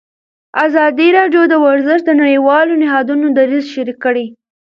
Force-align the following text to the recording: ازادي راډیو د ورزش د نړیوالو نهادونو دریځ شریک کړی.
ازادي 0.65 1.07
راډیو 1.17 1.43
د 1.49 1.53
ورزش 1.65 1.99
د 2.05 2.09
نړیوالو 2.21 2.73
نهادونو 2.83 3.25
دریځ 3.37 3.65
شریک 3.73 3.97
کړی. 4.05 4.25